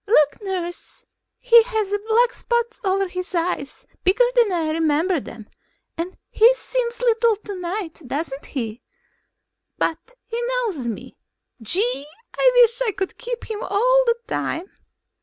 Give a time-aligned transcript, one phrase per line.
[0.07, 1.05] Look, nurse.
[1.37, 5.47] He has black spots over his eyes, bigger than I remembered them.
[5.95, 8.81] And he seems littler tonight, doesn't he?
[9.77, 11.19] But he knows me.
[11.61, 14.71] Gee, I wish I could keep him all the time."